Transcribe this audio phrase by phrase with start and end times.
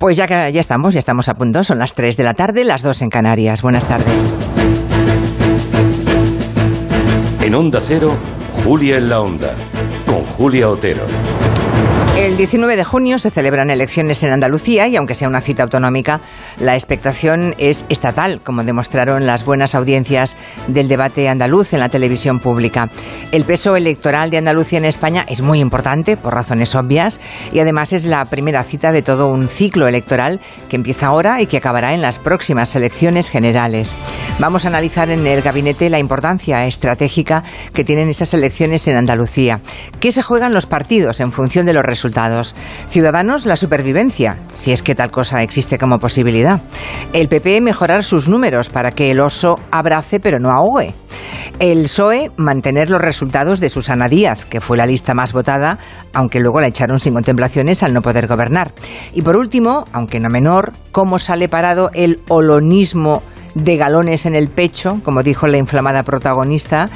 [0.00, 1.62] Pues ya, ya estamos, ya estamos a punto.
[1.62, 3.60] Son las 3 de la tarde, las 2 en Canarias.
[3.60, 4.32] Buenas tardes.
[7.42, 8.16] En Onda Cero,
[8.64, 9.54] Julia en la Onda,
[10.06, 11.04] con Julia Otero.
[12.20, 16.20] El 19 de junio se celebran elecciones en Andalucía y aunque sea una cita autonómica,
[16.58, 20.36] la expectación es estatal, como demostraron las buenas audiencias
[20.68, 22.90] del debate andaluz en la televisión pública.
[23.32, 27.20] El peso electoral de Andalucía en España es muy importante por razones obvias
[27.52, 31.46] y además es la primera cita de todo un ciclo electoral que empieza ahora y
[31.46, 33.94] que acabará en las próximas elecciones generales.
[34.38, 39.60] Vamos a analizar en el gabinete la importancia estratégica que tienen esas elecciones en Andalucía.
[40.00, 42.09] ¿Qué se juegan los partidos en función de los resultados?
[42.88, 46.60] Ciudadanos, la supervivencia, si es que tal cosa existe como posibilidad.
[47.12, 50.94] El PP mejorar sus números para que el oso abrace pero no ahogue.
[51.58, 55.78] El PSOE mantener los resultados de Susana Díaz, que fue la lista más votada,
[56.12, 58.72] aunque luego la echaron sin contemplaciones al no poder gobernar.
[59.12, 63.22] Y por último, aunque no menor, cómo sale parado el olonismo
[63.54, 66.88] de galones en el pecho, como dijo la inflamada protagonista,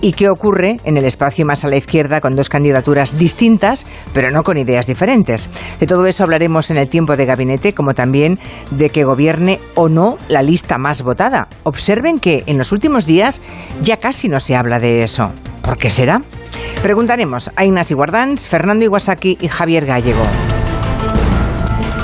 [0.00, 4.30] y qué ocurre en el espacio más a la izquierda con dos candidaturas distintas, pero
[4.30, 5.48] no con ideas diferentes.
[5.78, 8.38] De todo eso hablaremos en el tiempo de gabinete, como también
[8.70, 11.48] de que gobierne o no la lista más votada.
[11.62, 13.40] Observen que en los últimos días
[13.82, 15.32] ya casi no se habla de eso.
[15.62, 16.22] ¿Por qué será?
[16.82, 20.24] Preguntaremos a Ignacio Guardans, Fernando Iwasaki y Javier Gallego.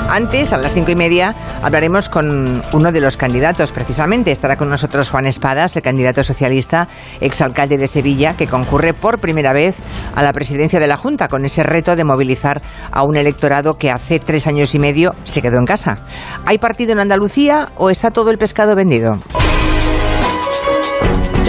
[0.09, 3.73] Antes, a las cinco y media, hablaremos con uno de los candidatos.
[3.73, 6.87] Precisamente estará con nosotros Juan Espadas, el candidato socialista,
[7.19, 9.77] exalcalde de Sevilla, que concurre por primera vez
[10.15, 13.91] a la presidencia de la Junta con ese reto de movilizar a un electorado que
[13.91, 15.97] hace tres años y medio se quedó en casa.
[16.45, 19.19] ¿Hay partido en Andalucía o está todo el pescado vendido?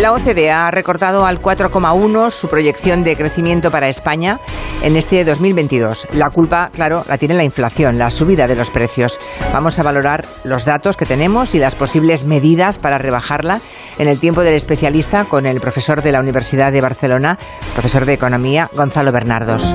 [0.00, 4.38] La OCDE ha recortado al 4,1 su proyección de crecimiento para España
[4.80, 6.06] en este 2022.
[6.12, 9.18] La culpa, claro, la tiene la inflación, la subida de los precios.
[9.52, 13.60] Vamos a valorar los datos que tenemos y las posibles medidas para rebajarla
[13.98, 17.36] en el tiempo del especialista con el profesor de la Universidad de Barcelona,
[17.72, 19.74] profesor de Economía, Gonzalo Bernardos.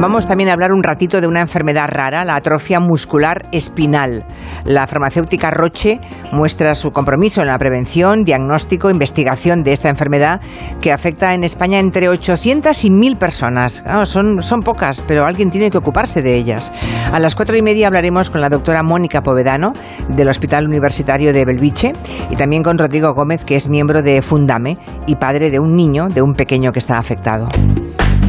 [0.00, 4.24] Vamos también a hablar un ratito de una enfermedad rara, la atrofia muscular espinal.
[4.64, 6.00] La farmacéutica Roche
[6.32, 10.40] muestra su compromiso en la prevención, diagnóstico, investigación de esta enfermedad
[10.80, 13.84] que afecta en España entre 800 y 1000 personas.
[14.04, 16.72] son, son pocas, pero alguien tiene que ocuparse de ellas.
[17.12, 19.74] A las cuatro y media hablaremos con la doctora Mónica Povedano
[20.08, 21.92] del Hospital Universitario de Belviche
[22.30, 26.08] y también con Rodrigo Gómez, que es miembro de Fundame y padre de un niño,
[26.08, 27.50] de un pequeño que está afectado.